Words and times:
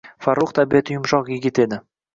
Farrux 0.27 0.53
tabiati 0.59 0.95
yumshoq 0.97 1.31
yigit 1.35 1.65
edi. 1.67 1.85